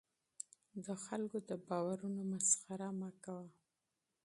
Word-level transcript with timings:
د 0.85 0.87
خلکو 1.05 1.37
د 1.49 1.51
باورونو 1.67 2.21
مسخره 2.31 2.89
مه 2.99 3.09
کوه. 3.23 3.47